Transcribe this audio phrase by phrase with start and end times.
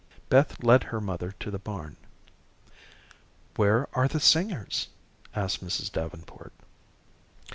[0.29, 1.95] Beth led her mother to the barn.
[3.55, 4.87] "Where are the singers?"
[5.35, 5.91] asked Mrs.
[5.91, 6.53] Davenport.